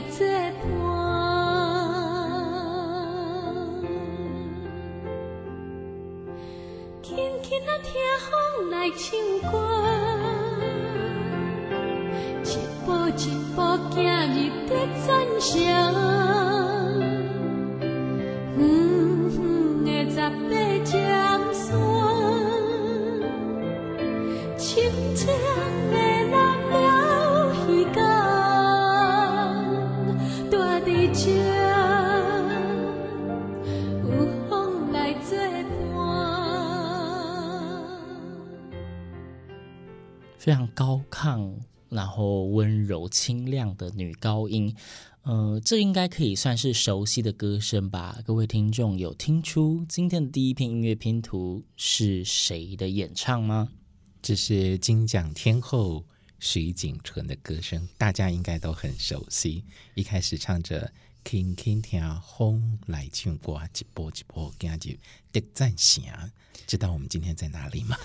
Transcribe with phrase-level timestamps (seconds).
[0.00, 0.44] 非
[43.76, 44.74] 的女高音，
[45.22, 48.20] 呃，这应该可以算是熟悉的歌声吧？
[48.24, 53.70] 各位听众有听出今天的第一篇音乐拼图是谁的演唱吗？
[54.20, 56.04] 这是金奖天后
[56.38, 59.64] 徐锦纯的歌声，大家应该都很熟悉。
[59.94, 60.92] 一开始唱着。
[61.24, 64.90] 轻轻听风来唱歌，一波一波跟着
[65.32, 66.02] 得赞声。
[66.66, 67.96] 知道我们今天在哪里吗？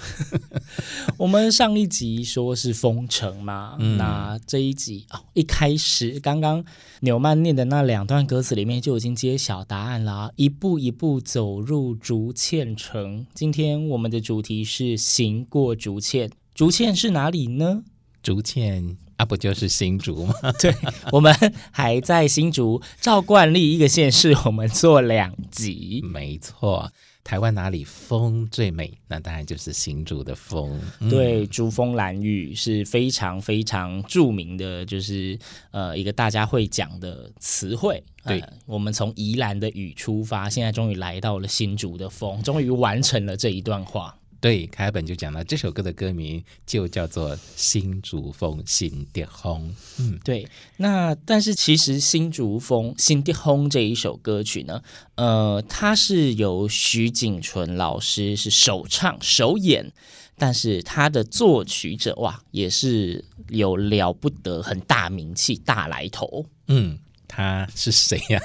[1.17, 6.63] 我们上一集说是封城嘛，嗯、那这一集哦，一开始刚刚
[7.01, 10.33] 纽曼念的那两段歌词里面就已经揭晓答案了。
[10.35, 17.83] 一步一步走入竹堑城，今天我们的主题是行过竹堑，竹堑是哪里呢？
[18.23, 18.97] 竹堑。
[19.19, 20.33] 啊，不就是新竹吗？
[20.61, 20.73] 对，
[21.11, 21.35] 我们
[21.71, 26.01] 还在新竹，照惯例，一个县市我们做两集。
[26.05, 26.89] 没错，
[27.21, 28.97] 台湾哪里风最美？
[29.09, 30.79] 那当然就是新竹的风。
[31.09, 35.37] 对，竹峰蓝雨是非常非常著名的，就是
[35.71, 38.01] 呃一个大家会讲的词汇。
[38.23, 44.15] 对，呃，我们从宜兰的雨出发，现在终于来到了新竹的风，终于完成了这一段话。
[44.41, 49.69] 对，凯尔本就讲了这首歌的歌名就叫做《新竹风新竹风》。
[49.99, 50.47] 嗯，对。
[50.77, 54.81] 那但是其实《新竹风新竹风》这一首歌曲呢，
[55.15, 59.91] 呃，它是由徐景纯老师是首唱首演，
[60.37, 66.45] 但是他的作曲者哇，也是有了不得很大名气大来头。
[66.67, 66.97] 嗯，
[67.27, 68.41] 他是谁呀？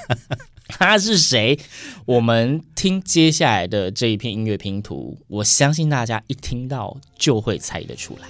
[0.66, 1.58] 他是谁？
[2.06, 8.28] 我们听接下来的这一片音乐拼图，我相信大家一听到就会猜得出来。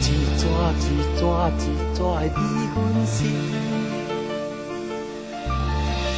[0.00, 0.04] 一
[0.38, 0.48] 撮
[0.78, 0.84] 一
[1.18, 1.60] 撮一
[1.96, 2.30] 撮的米
[2.74, 2.76] 粉
[3.06, 3.24] 丝，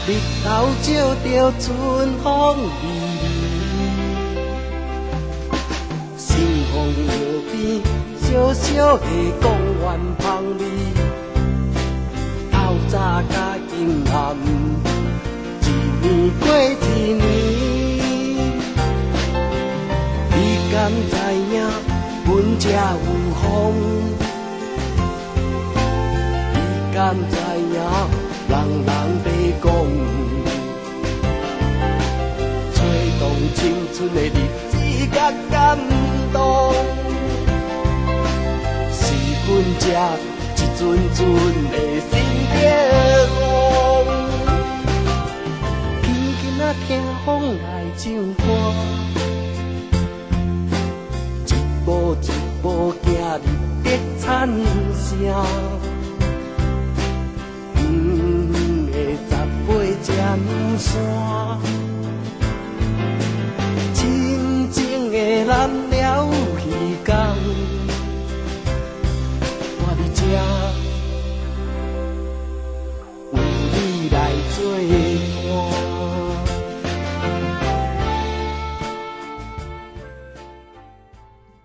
[0.06, 0.08] 日
[0.42, 0.46] 头
[0.82, 0.86] 照
[1.22, 1.26] 着
[1.60, 1.66] 春
[2.22, 2.26] 风
[2.82, 2.84] 微
[3.22, 3.24] 微，
[6.16, 6.26] 心
[6.72, 6.74] 风
[7.06, 7.10] 耳
[7.52, 7.54] 边
[8.20, 9.04] 小小的
[9.40, 9.46] 公
[9.80, 9.84] 园
[10.20, 10.24] 香
[10.58, 10.97] 味。
[12.90, 12.96] 早
[13.28, 13.34] 甲
[13.76, 14.16] 阴暗，
[15.60, 15.64] 一
[16.00, 16.06] 年
[16.40, 17.20] 过一年，
[20.30, 20.36] 你
[20.72, 20.74] 敢
[21.10, 21.12] 知
[21.52, 21.54] 影？
[22.24, 22.28] 阮
[22.58, 22.74] 这有
[23.42, 23.42] 风，
[26.54, 26.56] 你
[26.94, 26.96] 敢
[27.28, 27.76] 知影？
[28.48, 28.52] 人
[28.86, 28.90] 人
[29.22, 29.26] 在
[29.62, 29.66] 讲，
[32.72, 32.76] 吹
[33.20, 33.22] 动
[33.54, 33.60] 青
[33.92, 34.28] 春的日
[34.70, 34.72] 子
[35.12, 35.16] 甲
[35.50, 35.56] 感
[36.32, 36.38] 动，
[38.90, 38.98] 是
[39.46, 39.92] 阮这一。
[40.78, 41.18] 阵阵
[41.72, 42.12] 的心
[42.58, 42.66] 跳，
[46.02, 46.06] 轻
[46.40, 46.88] 轻啊听
[47.24, 47.26] 风
[47.62, 47.66] 来
[47.96, 48.42] 唱歌，
[51.46, 51.48] 一
[51.84, 51.86] 步
[52.20, 52.24] 一
[52.62, 52.66] 步
[53.02, 53.46] 行入竹
[53.84, 53.86] 堑
[54.20, 54.26] 城，
[57.74, 57.78] 远
[58.52, 58.54] 远
[58.92, 58.94] 的
[59.28, 59.30] 十
[59.66, 59.68] 八
[60.02, 60.06] 尖
[60.78, 60.86] 山，
[63.94, 63.96] 静
[64.70, 64.76] 静
[65.10, 65.16] 的
[65.46, 65.50] 蓝
[65.90, 65.96] 鸟
[66.58, 66.66] 鱼
[67.04, 67.08] 江。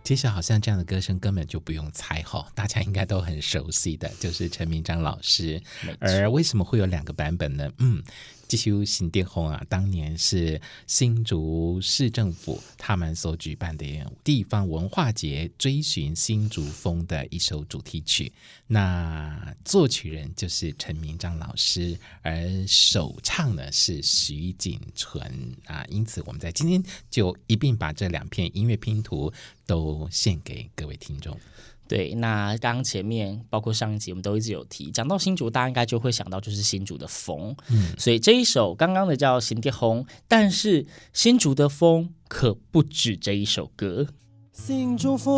[0.03, 5.61] 其实好像这样的歌声根本就不用猜哈， 大家应该都很熟悉的，就是陈明章老师。
[5.99, 7.71] 而为什么会有两个版本呢？
[7.77, 8.03] 嗯，
[8.47, 13.85] 这首新店风啊，当年是新竹市政府他们所举办的
[14.23, 18.31] 地方文化节，追寻新竹风的一首主题曲。
[18.67, 25.83] 那作曲人就是陈明章老师，而首唱呢是徐锦纯啊。
[25.89, 29.33] 因此，我们在今天就一并把这两片音乐拼图
[29.65, 31.39] 都献给各位听众。
[31.87, 44.07] 对，那刚刚前面包括上一集，我们都一直有提，讲到新竹，大家应该就会想到就是新竹的风，嗯，所以这一首刚刚的叫《新竹风》，但是新竹的风可不止这一首歌。
[44.53, 45.37] 新竹风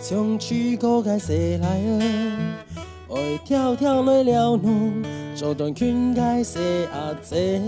[0.00, 2.64] 从去过该谁来啊？
[3.10, 5.02] 爱跳跳来了弄，
[5.34, 7.14] 走断裙该谁啊？
[7.28, 7.58] 这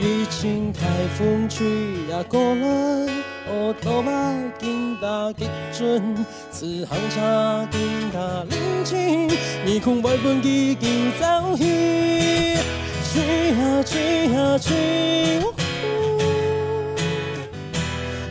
[0.00, 0.84] 雨晴台
[1.16, 1.66] 风吹
[2.10, 3.25] 呀过来。
[3.48, 6.16] 我都爱紧打激准，
[6.50, 8.18] 此行差紧打
[8.50, 9.28] 临近，
[9.64, 12.56] 你空外本已经早已
[13.12, 15.40] 吹呀吹呀吹，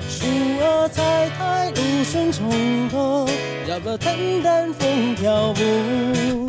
[0.09, 0.25] 树
[0.59, 3.25] 儿采苔露顺从头，
[3.67, 6.45] 要不淡淡风飘舞？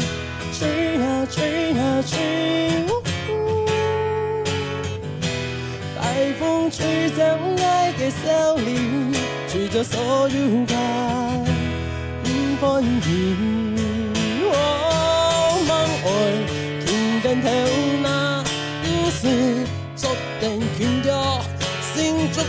[0.53, 2.17] 吹呀吹呀吹。
[5.99, 7.23] 海风吹走
[8.11, 9.13] 笑脸，
[9.49, 10.75] 吹走所有爱
[12.23, 12.27] 不
[12.65, 13.77] 欢迎。
[14.49, 14.53] 我
[15.67, 15.71] 梦
[16.03, 16.05] 回
[16.85, 16.87] 听
[17.23, 17.45] 见头
[18.03, 18.07] 那
[18.85, 19.23] 雨水，
[19.97, 20.11] 昨
[20.41, 21.09] 天听着
[21.95, 21.95] 心
[22.33, 22.45] 中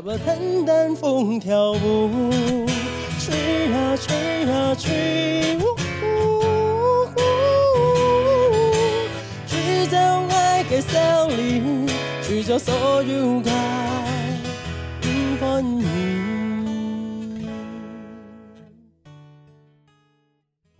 [0.00, 2.66] 头，要不淡淡风跳舞，
[3.18, 5.58] 吹啊吹啊吹，
[9.46, 9.96] 吹走
[10.30, 11.86] 爱给森林，
[12.22, 13.40] 吹走所有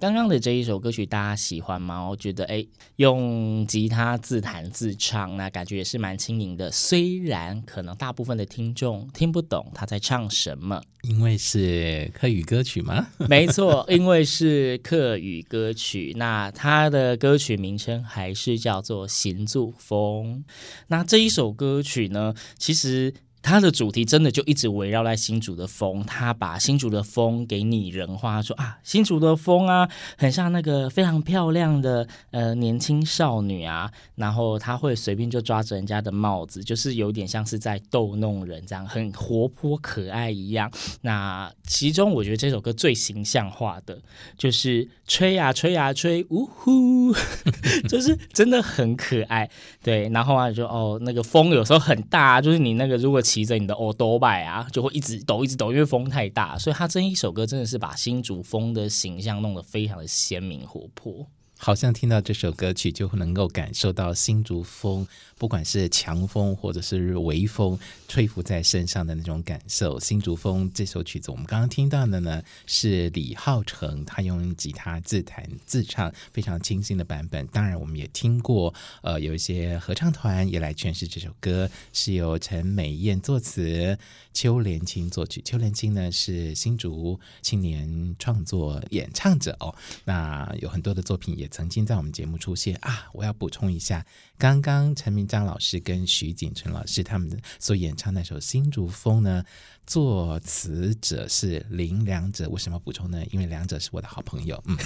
[0.00, 2.08] 刚刚的这一首歌曲大家喜欢吗？
[2.08, 2.66] 我觉得，哎，
[2.96, 6.70] 用吉他自弹自唱，那感觉也是蛮轻盈的。
[6.72, 13.08] 虽然可能大部分的听众听不懂他在唱什么，因为是客语歌曲吗？
[13.28, 16.14] 没错，因为是客语歌曲。
[16.16, 20.42] 那他的歌曲名称还是叫做《行住风》。
[20.86, 23.12] 那这一首歌曲呢，其实。
[23.42, 29.88] 它的主题真的就一直围绕在新竹的风，他把新竹的风给拟人化，说啊，新竹的风啊，
[30.18, 40.70] 很像那个非常漂亮的呃年轻少女啊，然后他会随便就抓着人家的帽子，就是有点像是在逗弄人这样，很活泼可爱一样。
[41.00, 43.98] 那其中我觉得这首歌最形象化的
[44.36, 47.14] 就是吹呀吹呀吹，呜呼，
[47.88, 49.48] 就是真的很可爱。
[49.82, 53.20] 对，然后啊就哦那个风有时候很大，就是你那个如果。
[53.30, 61.24] 骑着你的欧多拜啊，就会一直抖，一直抖，因为风太大，所以他这一首歌真的是把新竹风的形象弄得非常的鲜明活泼。
[61.56, 65.06] 好像听到这首歌曲，就能够感受到新竹风，
[65.40, 69.98] 不管是强风或者是微风吹拂在身上的那种感受。
[69.98, 77.46] 新竹风这首曲子，我们刚刚听到的呢，是李浩成他用吉他自弹自唱，非常清新的版本。
[77.46, 83.98] 当然，我们也听过，呃，有一些合唱团也来诠释这首歌，是由陈美燕作词，
[84.32, 85.40] 邱连青作曲。
[85.42, 91.50] 邱连青呢是新竹青年创作演唱者哦，那有很多的作品也。
[91.50, 93.08] 曾经在我们节目出现啊！
[93.12, 94.06] 我要补充一下，
[94.38, 99.44] 刚刚陈明章老师跟徐锦纯老师他们所演唱那首《新竹风》呢，
[99.86, 102.48] 作词者是林良者。
[102.48, 103.22] 为什么补充呢？
[103.30, 104.76] 因为良者是我的好朋友，嗯，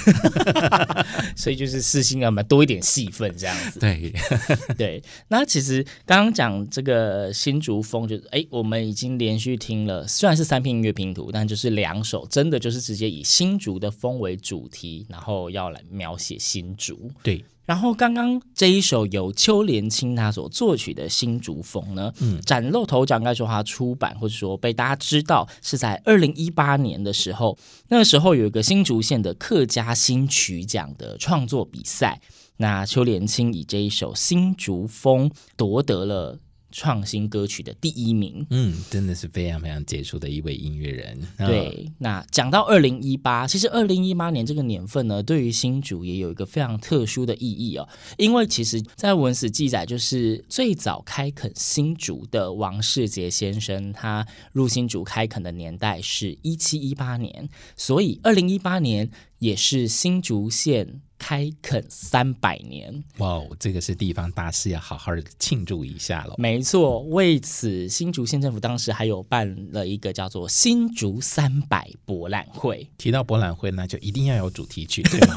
[1.35, 3.81] 所以就是私心要嘛多一点戏份这样子。
[3.81, 4.13] 对
[4.77, 16.35] 对，那其实刚刚讲这个《新竹风》，就是哎，我们已经连续听了，虽然是三片音乐拼图，但就是两首，真的就是直接以新竹的风为主题，然后要来描写。
[16.45, 27.57] 新竹对，然后刚刚这一首由邱连青他所作曲的《新竹风》呢，嗯，崭露头角，应该说他出版或者说被大家知道是在二零一八年的时候，
[27.89, 32.21] 那个时候有一个新竹县的客家新曲奖的创作比赛，
[32.59, 36.39] 那邱连青以这一首《新竹风》夺得了。
[36.75, 41.17] 创新歌曲的第一名，嗯，真的是非常非常杰出的一位音乐人。
[41.39, 47.89] 对，那讲到二零一八，其实二零一八年这个年份呢，对于新竹也有一个非常特殊的意义哦，
[48.19, 59.09] 因为其实，在文史记载，就是最早开垦新竹的王世杰先生，他入新竹开垦的年代是一七一八年，所以二零一八年。
[59.45, 63.05] 也是新竹县开垦三百年。
[63.19, 66.35] 哇哦，这个是地方大事，要好好的庆祝一下了。
[66.39, 72.89] 没错，为此新竹县政府当时还有办了一个叫做“新竹三百博览会”。
[72.97, 75.37] 提到博览会，那就一定要有主题曲，对吗？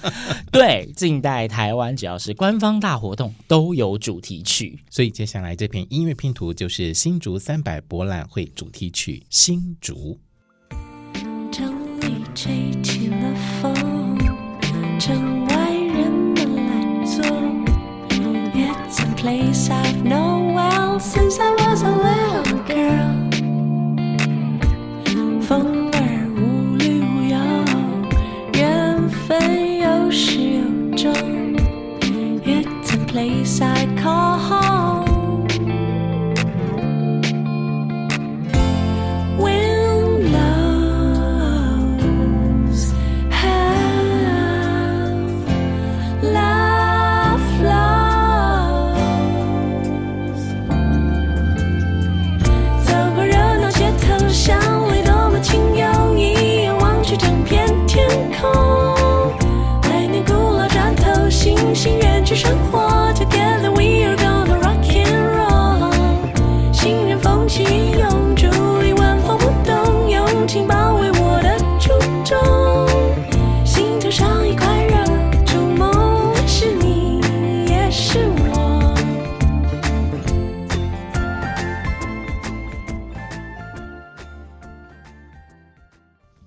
[0.52, 4.78] 对，近代台湾只要是官方大活动，都有主题曲。
[4.90, 10.18] 所以接下来这篇音乐拼图就是新竹三百博览会主题曲《新竹》。
[21.68, 22.15] Was a little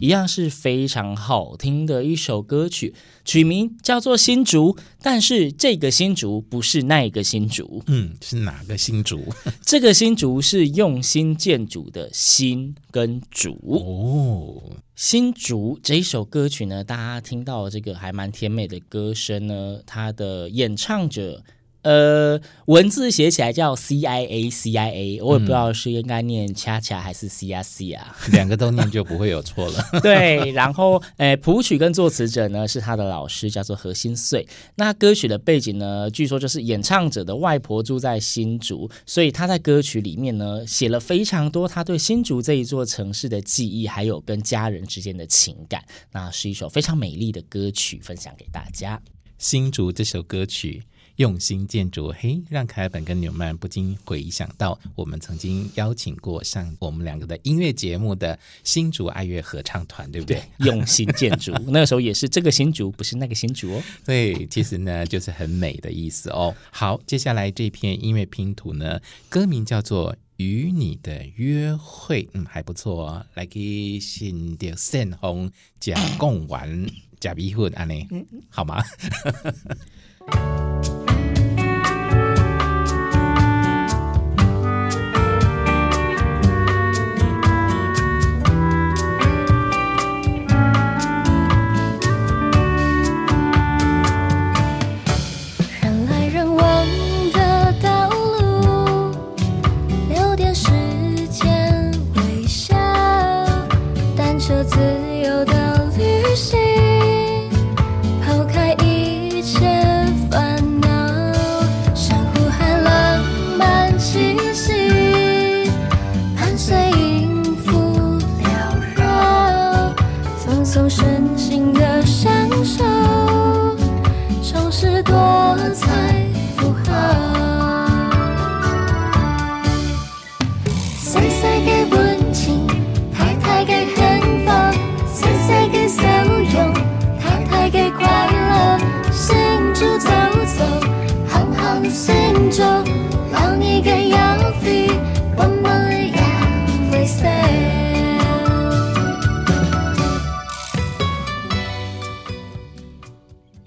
[0.02, 9.24] 一样是非常好听的一首歌曲，曲名叫做《新竹》，但是这个新竹不是那个新竹，嗯，是哪个新竹？
[9.66, 14.62] 这个新竹是用心建筑的新跟竹哦。
[14.96, 21.44] 新竹这一首歌曲呢，大家听到这个还蛮甜美的歌声呢，它的演唱者。
[21.82, 29.82] 呃，文字写起来叫 C I A C I A，我也不知道是应该念恰恰还是 C R C 啊， 两个都念就不会有错了。
[30.04, 34.46] 对，然后，诶，谱曲跟作词者呢是他的老师，叫做何心碎。
[34.76, 45.82] 那歌曲的背景呢，据说就是演唱者的外婆住在新竹，所以他在歌曲里面呢写了非常多他对新竹这一座城市的记忆，还有跟家人之间的情感。
[46.12, 49.02] 那是一首非常美丽的歌曲，分享给大家。
[49.38, 50.84] 新竹这首歌曲。
[51.20, 60.42] 用心建筑，嘿，让凯本跟纽曼不禁回想到我们曾经邀请过上我们两个的音乐节目的新竹爱乐合唱团，对不对？
[60.58, 63.84] 对，用心建筑， 那个时候也是这个新竹，不是那个新竹哦。
[64.06, 66.56] 对，其实呢就是很美的意思哦。
[66.72, 73.26] 好，接下来这篇音乐拼图呢，歌名叫做《与你的约会》，嗯，还不错哦。
[73.34, 78.82] 来给新的盛红加贡丸加米粉，安妮，嗯，好吗？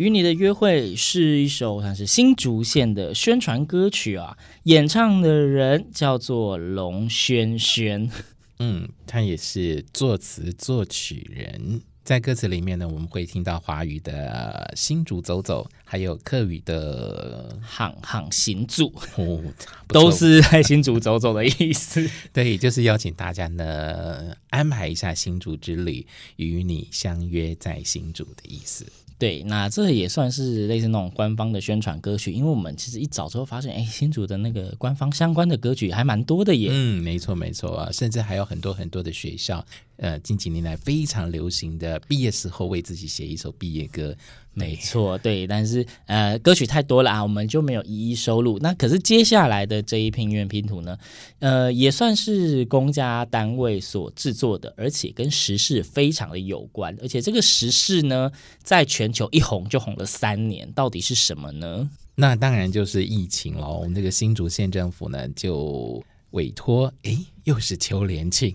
[0.03, 8.11] 与你的约会是一首像是新竹县的宣传歌曲啊，演唱的人叫做龙轩轩，
[8.59, 11.83] 嗯，他也是作词作曲人。
[12.03, 19.41] 在歌词里面呢，我们会听到华语的新竹走走，还有客语的行行行住，哦，
[19.87, 22.11] 都是在新竹走走的意思。
[22.33, 26.05] 对，就是邀请大家呢安排一下新竹之旅，
[26.35, 28.85] 与你相约在新竹的意思。
[29.23, 36.71] 对，那这也算是类似那种官方的宣传歌曲，因为我们其实一早之后发现，哎，新竹的那个官方相关的歌曲还蛮多的耶。
[36.73, 39.65] 嗯，没错没错啊，甚至还有很多很多的学校
[39.99, 44.13] 呃近几年来非常流行的毕业时候为自己写一首毕业歌。
[44.55, 48.59] 没错，对，但是呃，歌曲太多了啊，我们就没有一一收录。
[48.61, 50.99] 那可是接下来的这一片音乐拼图呢，
[51.39, 56.95] 呃，也算是公家单位所制作的，而且跟时事非常的有关。
[57.01, 58.31] 而且这个时事呢，
[58.63, 61.89] 在全球一红就红了三年，到底是什么呢？
[62.15, 63.79] 那当然就是疫情喽。
[63.79, 68.55] 我们这个新竹县政府呢，就委托，哎，又是邱连庆，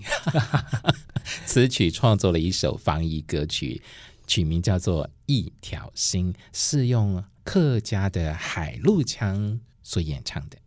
[1.48, 3.82] 词曲创作了一首防疫歌曲。
[4.28, 10.58] 取名叫做《一条心》，是用客家的海陆腔所演唱的。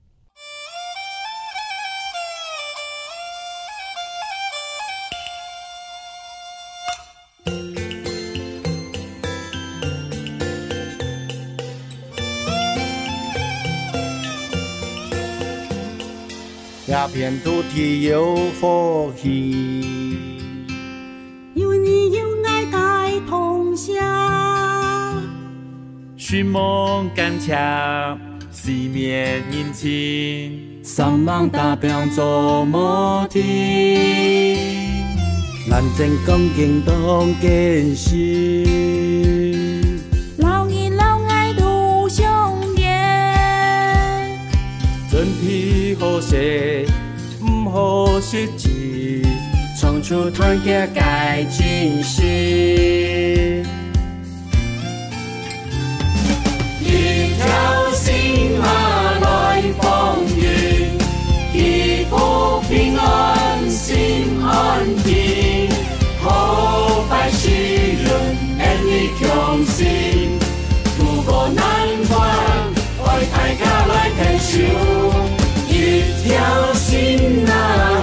[16.90, 20.30] 这片土地有福气。
[23.29, 23.95] 同乡
[26.17, 28.19] 寻梦坚强，
[28.50, 34.57] 四面迎亲，三芒大병做摩天，
[35.69, 36.95] 南靖恭敬当
[37.41, 38.65] 坚信，
[40.39, 44.39] 老人老爱度相连，
[45.11, 46.87] 真皮好些，
[47.41, 49.25] 唔好失志，
[49.81, 53.10] 创出团结改进心。
[63.11, 65.69] 安心安定，
[66.23, 67.50] 好拜喜
[68.02, 68.09] 人
[68.59, 70.38] 恩义同心，
[70.97, 71.64] 渡过难
[72.09, 72.19] 关，
[73.02, 74.52] 为大家来感受，
[75.69, 78.00] 一条心啊。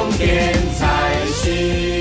[0.00, 2.00] 年空点在心。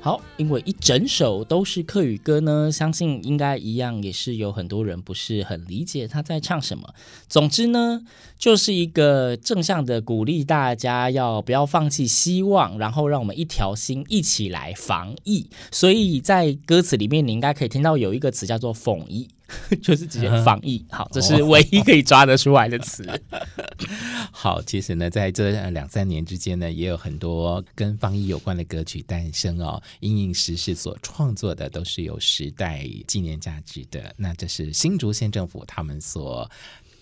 [0.00, 6.94] 好，因为一整首都是客语歌呢，相信应该一样也是有很多人不是很理解他在唱什么。
[7.26, 8.02] 总之呢，
[8.38, 15.48] 就是一个正向的鼓励大家要不要放弃希望，然后让我们一条心一起来防疫。
[15.70, 19.28] 所以在歌词里面，你应该可以听到有一个词叫做“防疫”。
[19.82, 23.04] 就是直接防疫，好，这是唯一可以抓得出来的词。
[24.32, 29.82] 好，其实呢，在这两三年之间呢，也有很多跟防疫有关的歌曲诞生哦。
[30.00, 34.14] 因应时事所创作的，都是有时代纪念价值的。
[34.16, 36.50] 那这是新竹县政府他们所。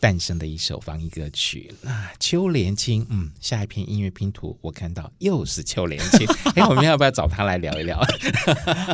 [0.00, 8.04] 诞生的一首防疫歌曲，那邱连青，嗯，下一篇音乐拼图，我看到又是邱连青， 哎，我们要不要找他来聊一聊？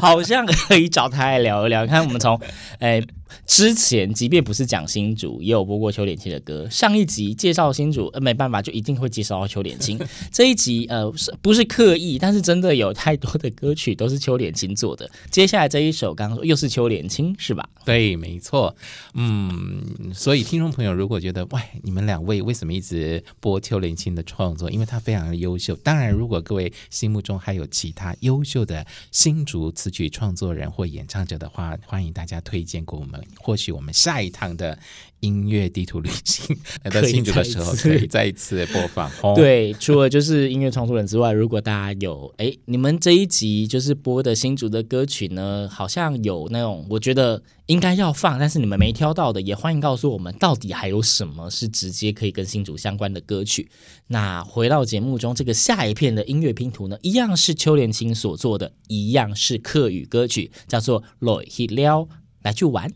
[0.03, 1.87] 好像可以找他来聊一聊。
[1.87, 2.38] 你看，我们从
[2.81, 3.03] 哎
[3.47, 6.69] 之前，即便不是讲新竹，也有播过邱连青的歌。
[6.69, 9.99] 上一集介绍新竹，呃，没办法，就一定会介绍到邱连青。
[10.31, 11.11] 这一集，呃，
[11.41, 15.11] 不是刻意，但是真的有太多的歌曲都是邱连青做的。
[15.31, 17.69] 接下来这一首，刚刚说又是邱连青，是吧？
[17.85, 18.77] 对，没错。
[19.14, 20.88] 嗯，所以听众朋友。
[20.99, 24.69] 如果觉得喂，你们两位为什么一直播邱连青的创作？
[24.71, 25.77] 因为他非常的优秀。
[25.77, 33.18] 当然，如果各位心目中还有其他优秀的新竹词曲创作人或演唱者的话，欢迎大家推荐给我们。
[33.37, 34.79] 或许我们下一趟的。
[35.21, 39.11] 音乐地图旅行来到新竹的时候， 可以再一 次播放。
[39.35, 53.69] 对，除了就是音乐创作人之外，如果大家有哎，你们这一集就是播的新竹的歌曲呢，好像有那种我觉得应该要放，但是你们没挑到的，也欢迎告诉我们，到底还有什么是直接可以跟新竹相关的歌曲。
[54.07, 61.97] 那回到节目中，这个下一片的音乐拼图呢，一样是邱连青所做的，一样是客语歌曲，叫做《来去了》，
[62.43, 62.89] 来去玩。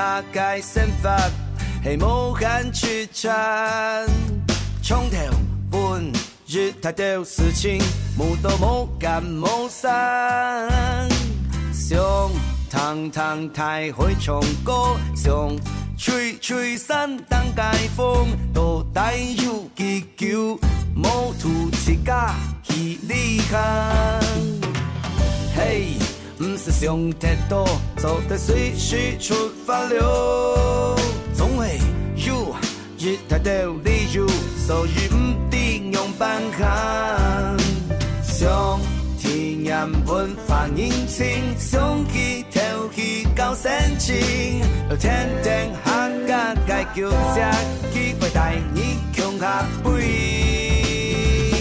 [0.00, 1.18] 下该生发，
[1.82, 3.30] 系无限曲折，
[4.82, 5.16] 从头
[5.70, 6.12] 半
[6.46, 7.82] 日太多事情，
[8.18, 10.68] 无都无干无散，
[11.72, 12.00] 想
[12.70, 15.54] 堂堂太会唱歌，想。
[16.02, 17.62] 吹吹散当解
[17.94, 20.58] 封，都带有祈求，
[20.94, 23.58] 某土自家去旅行。
[25.54, 25.88] 嘿，
[26.38, 29.34] 不是想太多，走得随时出
[29.66, 30.96] 发了。
[31.34, 31.78] 总会
[32.16, 32.56] 有
[32.96, 33.52] 一大堆
[33.84, 34.26] 理由，
[34.66, 36.10] 所以唔定用。
[36.18, 37.58] 办行，
[38.22, 38.80] 上
[39.18, 39.34] 天
[39.66, 42.44] 涯文化认情，上起
[43.30, 44.62] 跳起高深情，
[44.98, 45.90] 天天客
[46.26, 47.16] 家解救社
[47.92, 51.54] 机会带你穷下背，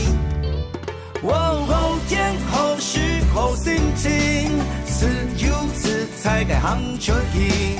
[1.21, 1.33] 我
[1.67, 2.99] 好天好事
[3.33, 4.51] 好心情，
[4.85, 5.05] 自
[5.45, 7.79] 由自在的行出去。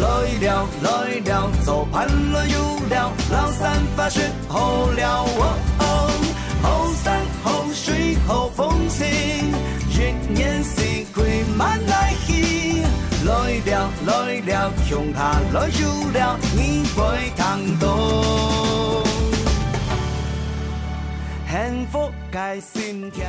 [0.00, 0.06] 来
[0.40, 0.88] 了来
[1.24, 6.10] 了，早盼来有了，老山发雪好了，哦哦，
[6.62, 9.06] 好山好水好风情，
[9.90, 11.06] 一年四季
[11.56, 12.14] 满来。
[13.28, 19.04] 来了来了，乡下来有了，你会感动，
[21.46, 23.26] 幸福在心跳。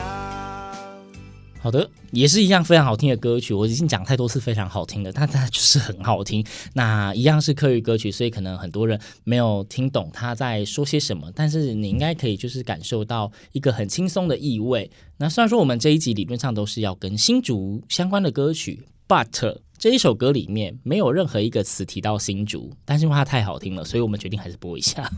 [1.59, 3.53] 好的，也是一样非常好听的歌曲。
[3.53, 6.45] 我已经讲太多次非常好听的，但它就是很好听。
[6.71, 14.89] 那一样是客语歌曲，所以可能很多人没有听懂他在说些什么，但是你应该可以就是感受到一个很轻松的意味。
[15.17, 25.09] 那虽然说我们这一集理论上都是要跟新竹相关的歌曲，but 这一首歌里面没有任何一个词提到新竹，但是因为它太好听了，所以我们决定还是播一下。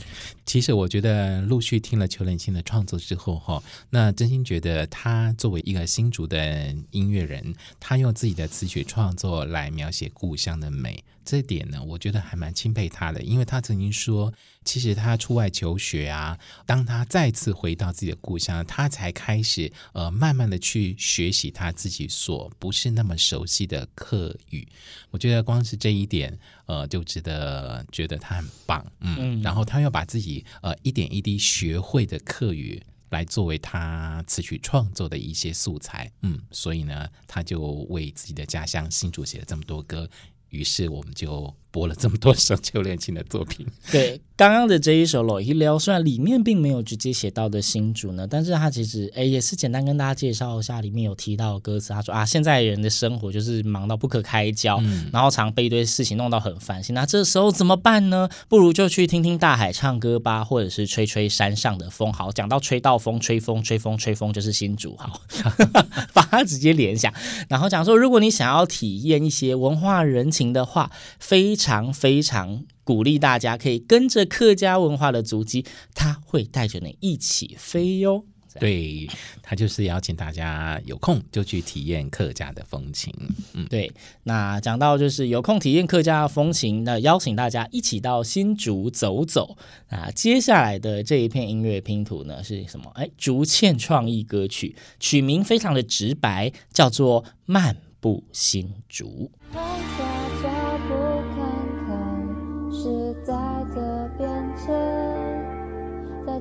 [0.45, 11.03] 其实我觉得陆续听了邱连青的创作之后，哈，那真心觉得他作为一个新竹的音乐人，他用自己的词曲创作来描写故乡的美。
[11.23, 14.33] 这点呢，我觉得还蛮钦佩他的，因为他曾经说，
[14.65, 24.67] 其实他出外求学啊，当他再次回到自己的故乡，他才开始呃，慢慢的去学习他自己所不是那么熟悉的客语。
[25.09, 40.09] 我觉得光是这一点，呃，就值得觉得他很棒，嗯，然后他要把自己呃一点一滴学会的客语来作为他词曲创作的一些素材，嗯，所以呢，他就为自己的家乡新竹写了这么多歌。
[40.51, 43.65] 于是我们就播了这么多首邱连青的作品。
[43.91, 51.93] 对，刚刚的这一首《落去了》，虽然里面并没有直接写到的新竹呢，但是他其实哎也是简单跟大家介绍一下，里面有提到歌词。
[51.93, 56.93] 他说啊，现在人的生活就是忙到不可开交，嗯、然后常被一堆事情弄到很烦心。
[56.93, 58.27] 那这时候怎么办呢？
[58.49, 62.11] 不如就去听听大海唱歌吧，或者是吹吹山上的风。
[62.11, 64.95] 好，讲到吹到风，吹风，吹风，吹风，就是新竹。
[64.97, 65.21] 好，
[66.13, 67.13] 把它直接联想。
[67.47, 78.25] 然后讲说，如果你想要体验一些文化人情的话，非常非常鼓励大家可以跟着客家文化的足迹，他会带着你一起飞哟。
[78.59, 79.07] 对，
[79.41, 83.13] 他就是邀请大家有空就去体验客家的风情。
[83.53, 83.89] 嗯，对。
[84.23, 89.57] 那讲到就是有空体验客家的风情，那邀请大家一起到新竹走走。
[89.89, 92.91] 那接下来的这一片音乐拼图呢是什么？
[92.95, 99.31] 哎，竹堑创意歌曲，曲名非常的直白，叫做《漫步新竹》。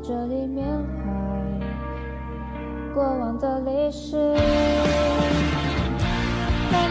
[0.02, 1.02] 这里缅怀
[2.94, 4.34] 过往的历史，能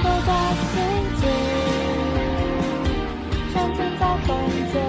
[0.04, 0.32] 够在
[0.70, 0.80] 心
[1.20, 1.24] 中，
[3.52, 4.28] 沉浸在风
[4.72, 4.89] 中。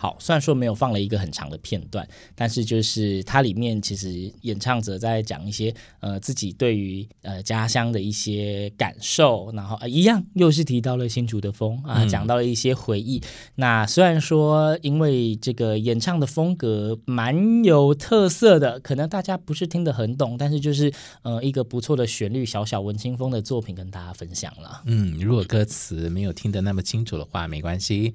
[0.00, 13.18] 好，虽然说没有放了一个很长的片段，但是就是它里面其实演唱者在讲一些呃自己对于呃家乡的一些感受，然后呃一样又是提到了新竹的风啊，讲到了一些回忆。
[13.18, 24.82] 嗯、那虽然说因为这个演唱的风格蛮有特色的，可能大家不是听得很懂，但是就是呃一个不错的旋律，小小文青风的作品跟大家分享了。
[24.86, 28.14] 嗯，如果歌词没有听得那么清楚的话，没关系。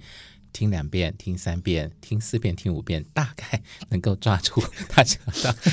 [0.54, 5.20] 听两遍，听三遍，听四遍，听五遍，大概能够抓住他想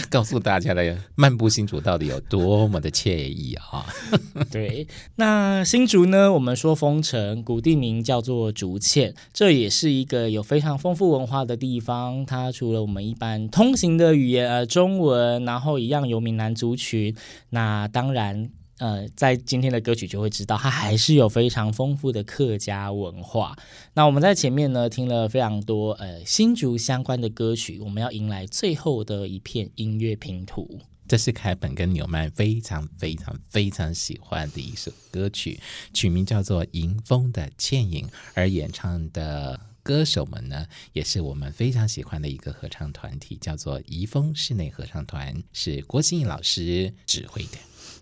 [0.08, 3.86] 告诉大家的漫步新竹到底有多么的惬意啊！
[4.50, 6.32] 对，那新竹呢？
[6.32, 12.24] 我们说风城，古地名叫做竹堑，这也是一个有非常丰富文化的地方。
[12.24, 17.14] 它除了我们一般通行的语言呃中文，然后一样有闽南族群，
[17.50, 18.50] 那当然。
[18.80, 23.54] 呃，在今天的歌曲就会知道，它还是有非常丰富的客家文化。
[23.92, 30.80] 那我们在前面呢听了非常多呃新竹相关的歌曲，我们要迎来最后的一片音乐拼图。
[31.06, 35.60] 这是凯本跟纽曼非常非常非常喜欢的一首歌曲，
[35.92, 40.64] 曲名叫做《迎风的倩影》，而演唱的歌手们呢，
[40.94, 47.58] 也是我们非常喜欢的一个合唱团体，叫做怡丰室内合唱团，是郭心怡老师指挥的。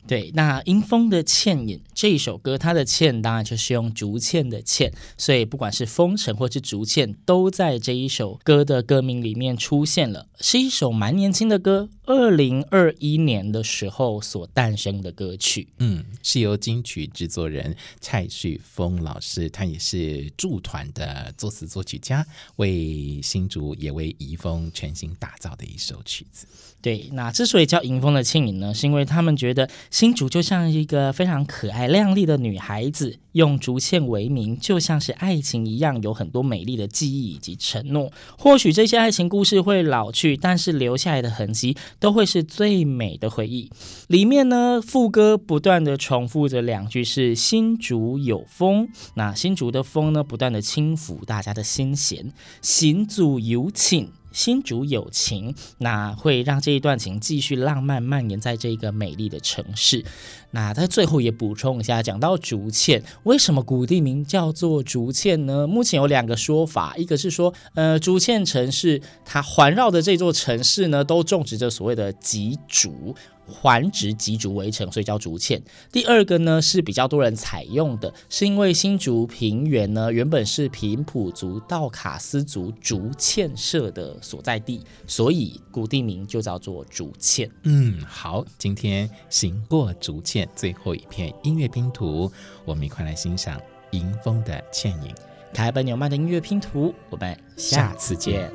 [0.09, 10.27] 对，那英风的《倩影》这一首歌，它的“倩”当然就是用竹倩的“倩”，所以不管是风尘或是竹倩，都在这一首歌的歌名里面出现了。
[10.40, 15.68] 是一首蛮年轻的歌，二零二一年的时候所诞生的歌曲。
[15.79, 26.47] 嗯，是由金曲制作人蔡旭峰老师，他也是驻团的作词作曲家，为新竹也为怡丰全新打造的一首曲子。
[26.81, 29.68] 对，那之所以叫迎风的倩影呢，是因为他们觉得
[29.99, 38.09] 新竹就像一个非常可爱靓丽的女孩子，用竹签为名，就像是爱情一样，有很多美丽的记忆以及承诺。
[38.39, 43.73] 或许这些爱情故事会老去，但是留下来的痕迹都会是最美的回忆。
[44.07, 52.33] 里面呢，副歌不断的重复着两句是“新竹有风”，那新竹的风呢，不断的轻抚大家的心弦
[52.63, 54.13] ，“新竹有情”。
[54.38, 60.05] 新竹友情，那会让这一段情继续浪漫蔓延在这个美丽的城市。
[60.53, 65.66] 那在最后也补充一下，讲到竹堑，为什么古地名叫做竹堑呢？
[65.66, 73.16] 目前有两个说法，一个是说，呃，竹堑城市它环绕的这座城市呢，都种植着所谓的吉竹。
[73.49, 75.61] 环植吉竹围城，所以叫竹堑。
[75.91, 87.51] 第二个呢，是比较多人采用的，是因为新竹平原呢，原本是平埔族、道卡斯族竹堑社的所在地，所以古地名就叫做竹堑。
[87.63, 92.31] 嗯，好，今天行过竹堑最后一片音乐拼图，
[92.65, 93.61] 我们一块来欣赏
[93.93, 95.15] 迎风的倩影，
[95.55, 98.53] 凯本纽曼的音乐拼图，我们下次见。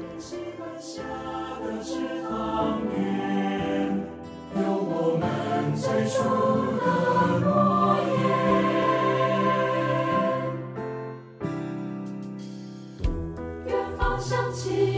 [6.13, 6.29] 最初
[6.77, 6.85] 的
[7.39, 8.13] 诺言，
[13.65, 14.92] 远方响起。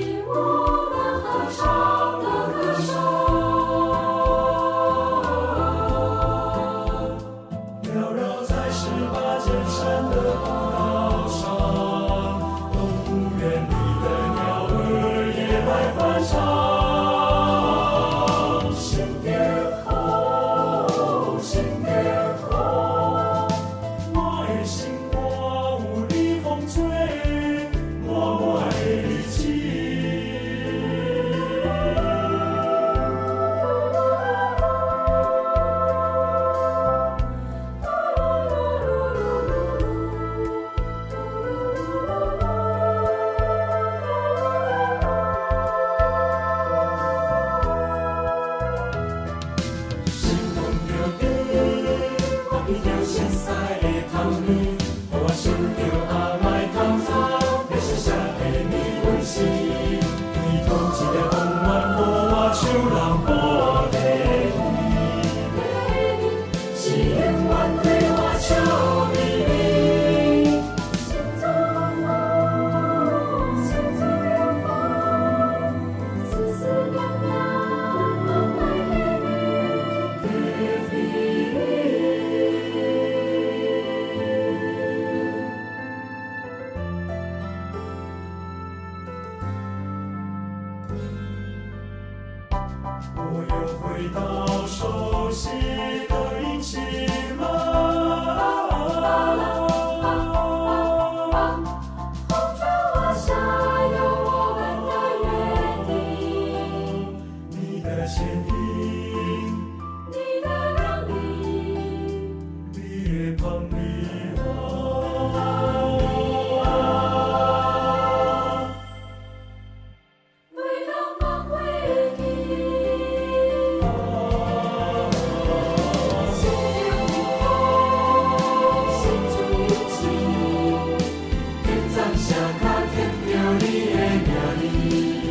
[134.27, 135.24] Miami.